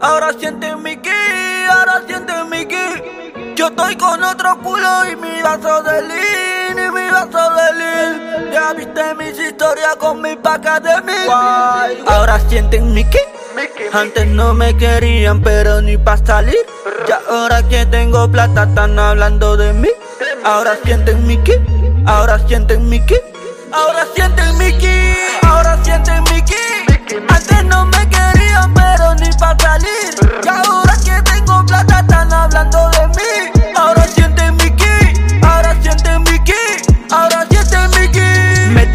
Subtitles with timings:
[0.00, 1.10] Ahora sienten mi ki,
[1.70, 3.54] ahora sienten mi ki.
[3.56, 8.52] Yo estoy con otro culo y mi vaso de lean, y mi vaso de lean.
[8.52, 11.12] Ya viste mis historias con mi paca de mí.
[12.06, 13.18] Ahora sienten mi ki.
[13.92, 16.66] Antes no me querían, pero ni pa' salir.
[17.08, 19.88] Ya ahora que tengo plata, están hablando de mí.
[20.44, 21.54] Ahora sienten mi ki,
[22.04, 23.16] ahora sienten mi ki.
[23.72, 26.65] Ahora sienten mi ki, ahora sienten mi ki.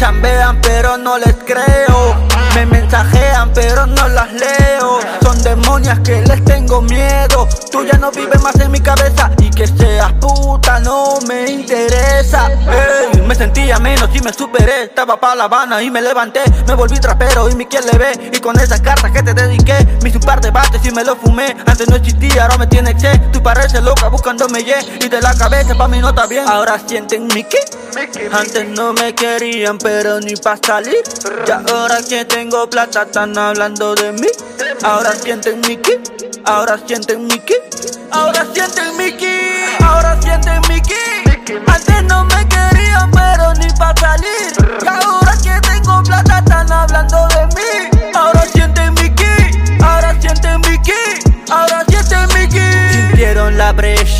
[0.00, 2.16] Chambean, pero no les creo.
[2.54, 4.98] Me mensajean, pero no las leo.
[5.22, 7.46] Son demonias que les tengo miedo.
[7.70, 9.30] Tú ya no vives más en mi cabeza.
[9.38, 9.89] Y que seas
[13.78, 14.84] Menos y me superé.
[14.84, 16.40] Estaba pa' La Habana y me levanté.
[16.66, 18.30] Me volví trapero y mi quien le ve.
[18.32, 20.52] Y con esas cartas que te dediqué, me hice un par de
[20.82, 21.56] y me lo fumé.
[21.66, 24.76] Antes no existía, ahora me tiene que Tú pareces loca buscándome ye.
[25.00, 26.46] Y de la cabeza pa' mí no está bien.
[26.48, 27.58] Ahora sienten mi qué.
[28.32, 31.02] Antes no me querían, pero ni pa' salir.
[31.46, 34.28] Ya ahora que tengo plata, están hablando de mí.
[34.82, 35.92] Ahora sienten mi ki,
[36.44, 37.54] ahora sienten mi ki,
[38.10, 40.94] ahora sienten mi ki, ahora sienten mi ki.
[41.66, 43.09] Antes no me querían,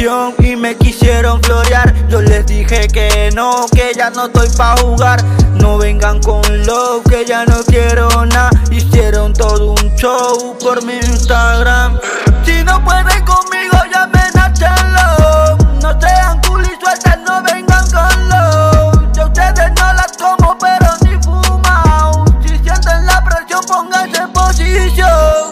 [0.00, 1.94] y me quisieron florear.
[2.08, 5.22] Yo les dije que no, que ya no estoy pa' jugar.
[5.56, 8.48] No vengan con love, que ya no quiero nada.
[8.70, 11.98] Hicieron todo un show por mi Instagram.
[12.46, 15.58] Si no pueden conmigo, llamen a Chelo.
[15.82, 19.12] No sean cool y sueltas, no vengan con love.
[19.14, 22.24] Yo ustedes no las como, pero ni fumao.
[22.40, 25.08] Si sienten la presión, pónganse en posición.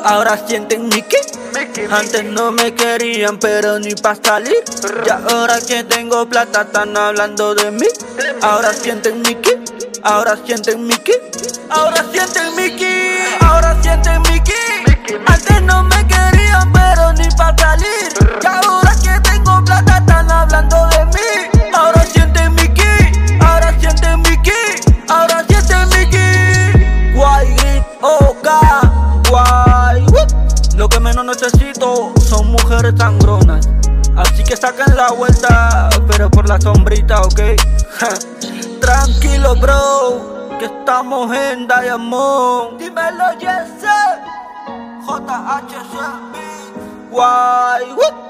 [0.07, 1.17] Ahora sienten mi ki.
[1.91, 4.63] Antes no me querían, pero ni pa' salir.
[5.07, 7.87] Ya ahora que tengo plata, están hablando de mí.
[8.43, 9.53] Ahora sienten mi ki.
[10.03, 11.13] Ahora sienten mi ki.
[11.71, 12.95] Ahora sienten mi ki.
[13.41, 14.53] Ahora sienten mi ki.
[15.27, 18.68] Antes no me querían, pero ni pa' salir.
[31.79, 33.69] Son mujeres sangronas.
[34.17, 37.41] Así que saquen la vuelta, pero por la sombrita, ok.
[38.81, 42.79] Tranquilo, bro, que estamos en Diamond.
[42.79, 43.83] Dímelo, yes,
[45.07, 45.95] JHC.
[47.11, 48.28] Guay.